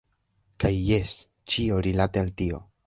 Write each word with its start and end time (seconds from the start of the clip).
Kaj 0.63 0.71
jes! 0.87 1.13
Ĉio 1.53 1.79
rilate 1.91 2.27
al 2.27 2.35
tio. 2.43 2.67